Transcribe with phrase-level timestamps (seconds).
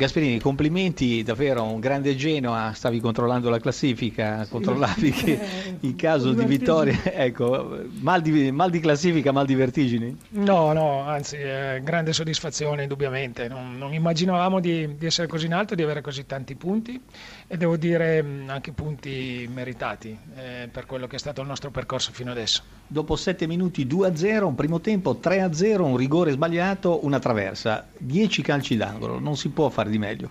[0.00, 4.50] Gasperini, complimenti, davvero un grande Genoa, stavi controllando la classifica, sì.
[4.50, 5.38] controllavi che
[5.80, 10.16] in caso di vittoria, ecco, mal di, mal di, classifica, mal di vertigini?
[10.30, 15.52] No, no, anzi, eh, grande soddisfazione indubbiamente, non, non immaginavamo di, di, essere così in
[15.52, 16.98] alto, di avere così tanti punti
[17.46, 22.10] e devo dire anche punti meritati eh, per quello che è stato il nostro percorso
[22.10, 22.62] fino adesso.
[22.86, 28.76] Dopo 7 minuti 2-0, un primo tempo 3-0, un rigore sbagliato, una traversa, 10 calci
[28.76, 30.30] d'angolo, non si può fare di meglio.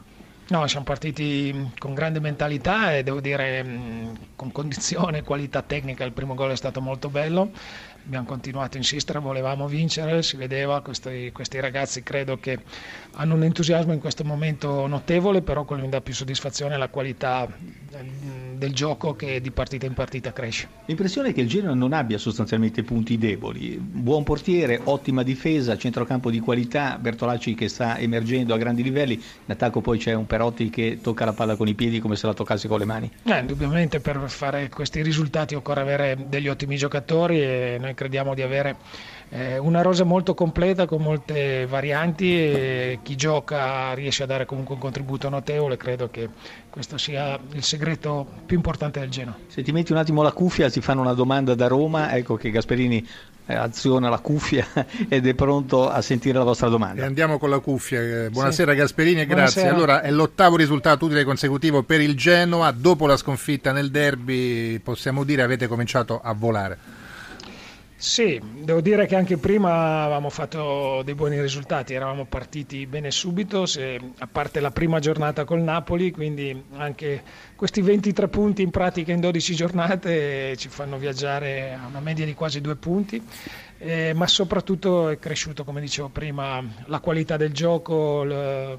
[0.49, 3.63] No, siamo partiti con grande mentalità e devo dire
[4.35, 6.03] con condizione, qualità tecnica.
[6.03, 7.51] Il primo gol è stato molto bello
[8.05, 12.59] abbiamo continuato a insistere, volevamo vincere, si vedeva, questi, questi, ragazzi credo che
[13.13, 16.77] hanno un entusiasmo in questo momento notevole, però quello che mi dà più soddisfazione è
[16.77, 17.47] la qualità
[18.59, 20.67] del gioco che di partita in partita cresce.
[20.85, 26.29] L'impressione è che il Genoa non abbia sostanzialmente punti deboli, buon portiere, ottima difesa, centrocampo
[26.29, 30.69] di qualità, Bertolacci che sta emergendo a grandi livelli, in attacco poi c'è un Perotti
[30.69, 33.09] che tocca la palla con i piedi come se la toccasse con le mani.
[33.23, 38.41] Eh, indubbiamente per fare questi risultati occorre avere degli ottimi giocatori e noi crediamo di
[38.41, 38.75] avere
[39.29, 44.75] eh, una rosa molto completa con molte varianti e chi gioca riesce a dare comunque
[44.75, 46.29] un contributo notevole, credo che
[46.69, 49.37] questo sia il segreto più importante del Genoa.
[49.45, 52.49] Se ti metti un attimo la cuffia ti fanno una domanda da Roma, ecco che
[52.49, 53.07] Gasperini
[53.45, 54.65] eh, aziona la cuffia
[55.07, 57.03] ed è pronto a sentire la vostra domanda.
[57.03, 58.01] E andiamo con la cuffia.
[58.01, 58.77] Eh, buonasera sì.
[58.79, 59.61] Gasperini e grazie.
[59.61, 59.75] Buonasera.
[59.75, 65.23] Allora è l'ottavo risultato utile consecutivo per il Genoa, dopo la sconfitta nel derby possiamo
[65.23, 66.77] dire avete cominciato a volare.
[68.01, 73.65] Sì, devo dire che anche prima avevamo fatto dei buoni risultati, eravamo partiti bene subito,
[73.65, 77.21] se, a parte la prima giornata col Napoli, quindi anche
[77.57, 82.33] questi 23 punti in pratica in 12 giornate ci fanno viaggiare a una media di
[82.33, 83.21] quasi due punti,
[83.79, 88.23] eh, ma soprattutto è cresciuto, come dicevo prima, la qualità del gioco.
[88.23, 88.77] Le,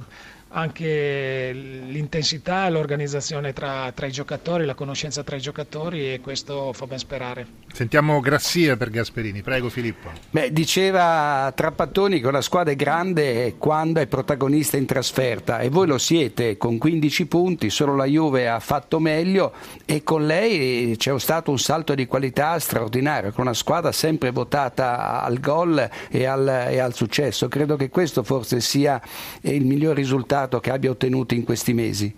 [0.52, 6.72] anche l'intensità e l'organizzazione tra, tra, i giocatori, la conoscenza tra i giocatori e questo
[6.72, 7.46] fa ben sperare.
[7.72, 10.10] Sentiamo Grassia per Gasperini, prego Filippo.
[10.30, 15.86] Beh, diceva Trappattoni che la squadra è grande quando è protagonista in trasferta e voi
[15.86, 19.52] lo siete con 15 punti, solo la Juve ha fatto meglio
[19.84, 25.22] e con lei c'è stato un salto di qualità straordinario, con una squadra sempre votata
[25.22, 27.46] al gol e al, e al successo.
[27.46, 29.00] Credo che questo forse sia
[29.42, 32.14] il miglior risultato risultato che abbia ottenuto in questi mesi?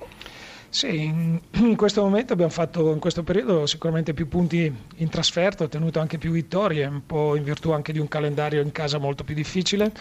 [0.69, 1.05] Sì,
[1.53, 6.19] in questo momento abbiamo fatto in questo periodo sicuramente più punti in trasferta, ottenuto anche
[6.19, 9.93] più vittorie, un po' in virtù anche di un calendario in casa molto più difficile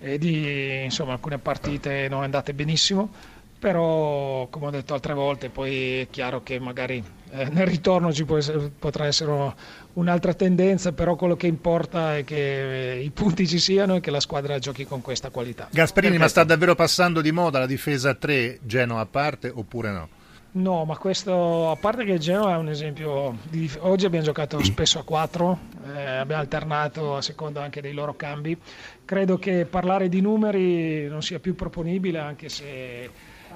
[0.00, 3.10] e di insomma, alcune partite non andate benissimo,
[3.58, 7.02] però come ho detto altre volte poi è chiaro che magari
[7.36, 9.54] eh, nel ritorno ci essere, potrà essere
[9.94, 14.10] un'altra tendenza, però quello che importa è che eh, i punti ci siano e che
[14.10, 15.68] la squadra giochi con questa qualità.
[15.70, 16.18] Gasperini, Perfetto.
[16.18, 20.08] ma sta davvero passando di moda la difesa a 3 Genoa a parte oppure no?
[20.52, 24.98] No, ma questo, a parte che Genoa è un esempio, di, oggi abbiamo giocato spesso
[24.98, 25.58] a 4,
[25.94, 28.56] eh, abbiamo alternato a seconda anche dei loro cambi,
[29.04, 33.10] credo che parlare di numeri non sia più proponibile anche se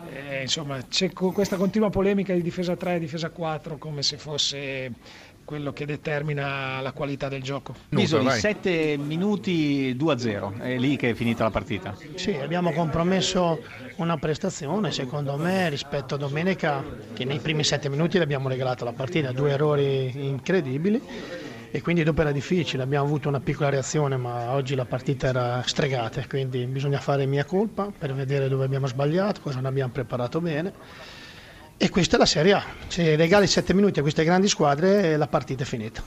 [0.09, 4.93] eh, insomma, c'è questa continua polemica di difesa 3 e difesa 4 come se fosse
[5.45, 7.75] quello che determina la qualità del gioco.
[7.89, 11.97] Bisoli, 7 minuti 2-0, è lì che è finita la partita.
[12.15, 13.61] Sì, abbiamo compromesso
[13.97, 16.85] una prestazione, secondo me, rispetto a domenica,
[17.15, 22.21] che nei primi 7 minuti l'abbiamo regalato la partita, due errori incredibili e quindi dopo
[22.21, 26.99] era difficile, abbiamo avuto una piccola reazione ma oggi la partita era stregata, quindi bisogna
[26.99, 30.73] fare mia colpa per vedere dove abbiamo sbagliato, cosa non abbiamo preparato bene
[31.77, 35.29] e questa è la Serie A, se regali 7 minuti a queste grandi squadre la
[35.29, 35.99] partita è finita.